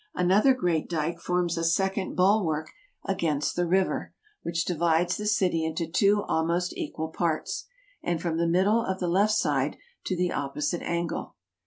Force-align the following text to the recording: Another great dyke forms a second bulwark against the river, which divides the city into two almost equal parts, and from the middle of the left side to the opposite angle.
Another 0.15 0.55
great 0.55 0.89
dyke 0.89 1.19
forms 1.19 1.59
a 1.59 1.63
second 1.63 2.15
bulwark 2.15 2.71
against 3.05 3.55
the 3.55 3.67
river, 3.67 4.15
which 4.41 4.65
divides 4.65 5.15
the 5.15 5.27
city 5.27 5.63
into 5.63 5.85
two 5.85 6.23
almost 6.23 6.75
equal 6.75 7.09
parts, 7.09 7.65
and 8.01 8.19
from 8.19 8.37
the 8.37 8.47
middle 8.47 8.83
of 8.83 8.99
the 8.99 9.07
left 9.07 9.33
side 9.33 9.77
to 10.05 10.15
the 10.15 10.31
opposite 10.31 10.81
angle. 10.81 11.35